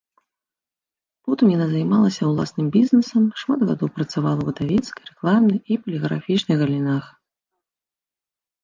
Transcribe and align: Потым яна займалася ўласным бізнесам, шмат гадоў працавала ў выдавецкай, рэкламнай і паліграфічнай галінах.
Потым 1.27 1.51
яна 1.55 1.67
займалася 1.73 2.23
ўласным 2.31 2.67
бізнесам, 2.77 3.29
шмат 3.43 3.59
гадоў 3.69 3.93
працавала 3.99 4.39
ў 4.41 4.45
выдавецкай, 4.49 5.01
рэкламнай 5.11 5.59
і 5.77 5.83
паліграфічнай 5.87 6.55
галінах. 6.65 7.03